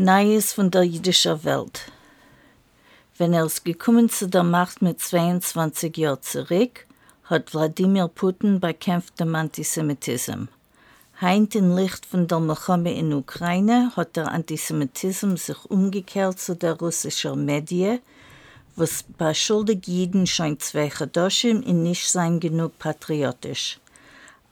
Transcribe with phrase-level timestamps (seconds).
[0.00, 1.90] Neues von der jüdischen Welt.
[3.16, 6.86] Wenn er ist gekommen zu der Macht mit 22 Jahren zurück,
[7.24, 10.46] hat Wladimir Putin bekämpft den Antisemitismus.
[11.20, 16.74] Heint in Licht von der Milchome in Ukraine hat der Antisemitismus sich umgekehrt zu der
[16.74, 17.98] russischen Medien,
[18.76, 23.80] was beschuldigt jeden scheint zwei Chadoshim in nicht sein genug patriotisch.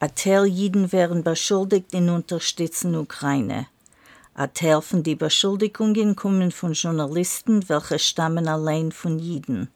[0.00, 3.68] Ein Teil Jeden wären beschuldigt in Unterstützen Ukraine.
[4.36, 9.70] Von den Beschuldigungen kommen von Journalisten, welche stammen allein von Jiden.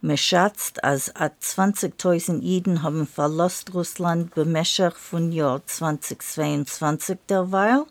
[0.00, 7.84] Man schätzt, als 20.000 Jiden haben verlassen Russland bemäßigt von Jahr 2022 derweil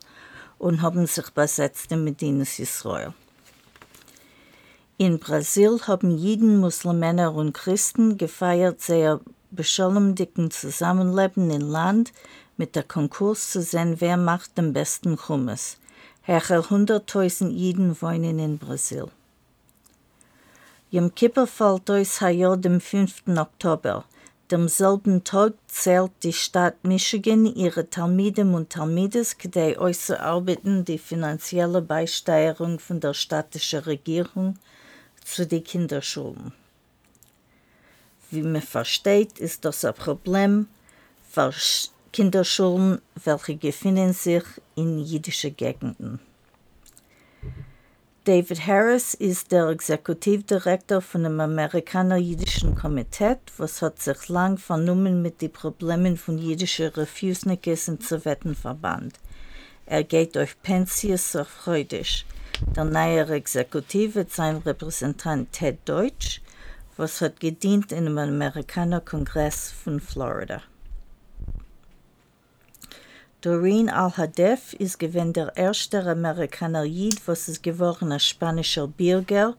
[0.57, 3.13] und haben sich besetzt in Medinas Israel.
[4.97, 9.21] In Brasil haben Jiden, Muslimen und Christen gefeiert sehr
[9.51, 12.11] beschleunigten Zusammenleben im Land
[12.57, 15.77] mit der Konkurs zu sehen, wer macht den besten Hummus.
[16.23, 19.05] Herr 100.000 Jiden wohnen in Brasil.
[20.89, 23.23] Yom Kippur fällt aus Jahr dem 5.
[23.37, 24.05] Oktober.
[24.49, 32.79] Demselben Tag zählt die Stadt Michigan ihre Talmiden und Talmides, die auszuarbeiten die finanzielle Beisteuerung
[32.79, 34.57] von der städtischen Regierung
[35.25, 36.53] zu den Kinderschulen.
[38.31, 40.67] Wie man versteht, ist das ein Problem
[41.29, 41.51] für
[42.17, 44.41] Kinderschulen, welche befinden sich
[44.73, 46.19] in jüdischen Gegenden.
[48.23, 55.43] David Harris ist der Exekutivdirektor von dem Amerikaner-Jüdischen Komitee, was hat sich lang vernommen mit
[55.43, 59.19] den Problemen von jüdischen Refusnikes im Sowjetenverband.
[59.85, 62.25] Er geht auf Pension so freudig.
[62.75, 66.41] Der neue Exekutiv wird sein Repräsentant Ted Deutsch,
[66.95, 70.63] was hat gedient in dem Amerikaner-Kongress von Florida.
[73.41, 79.55] Doreen Al-Hadef ist gewesen der erste Amerikaner Jid, was ist geworden spanischer Bürger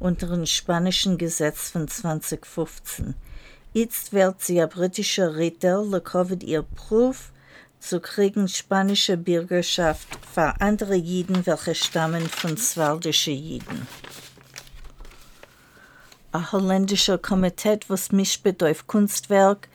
[0.00, 3.14] unter dem spanischen Gesetz von 2015.
[3.72, 7.30] Jetzt wird sie ein britischer Ritter, lekovat ihr Proof
[7.78, 13.86] zu kriegen spanische Bürgerschaft für andere Jiden, welche stammen von swaldischen Jiden.
[16.32, 19.68] Ein holländischer Komitee, was mischt auf Kunstwerk,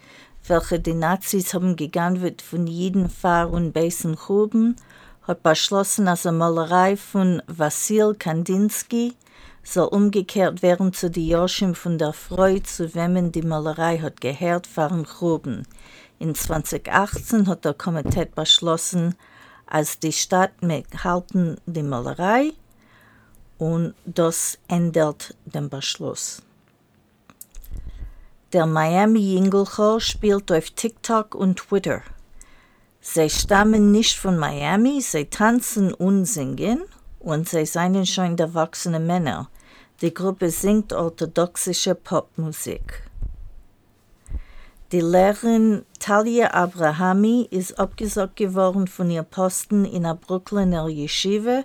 [0.48, 4.76] welche die Nazis haben gegangen wird von jedem Fahr- und Besen Gruben,
[5.24, 9.16] hat beschlossen, dass eine Malerei von Vassil Kandinsky
[9.64, 14.68] soll umgekehrt werden zu die Joschim von der Freude, zu wem die Malerei hat gehört,
[14.68, 15.68] fahren Gruben.
[16.20, 19.16] In 2018 hat der Komitee beschlossen,
[19.66, 20.52] als die Stadt
[21.04, 22.54] halten die Malerei
[23.58, 26.44] und das ändert den Beschluss.
[28.54, 32.02] Der Miami Jinglechor spielt auf TikTok und Twitter.
[33.02, 36.84] Sie stammen nicht von Miami, sie tanzen und singen
[37.20, 39.50] und sie seien schon erwachsene Männer.
[40.02, 43.04] Die Gruppe singt orthodoxische Popmusik.
[44.92, 51.64] Die Lehrerin Talia Abrahami ist abgesagt geworden von ihr Posten in der Brooklyner Yeshiva,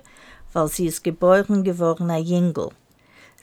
[0.53, 2.69] weil sie ist geboren geworden ein Jingel.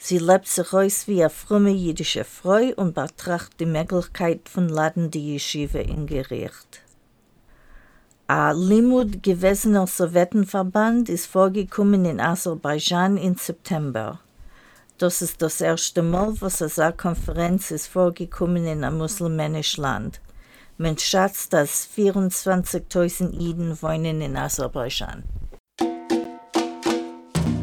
[0.01, 5.11] Sie lebt sich aus wie eine fromme jüdische Frau und betrachtet die Möglichkeit von Laden
[5.11, 6.83] die Yeshiva in Gericht.
[8.29, 14.21] Ein Limud gewesener Sowjetenverband ist vorgekommen in Aserbaidschan im September.
[14.99, 20.21] Das ist das erste Mal, was eine Konferenz ist vorgekommen in einem muslimischen Land.
[20.77, 25.25] Man schätzt, dass 24.000 Jiden wohnen in Aserbaidschan.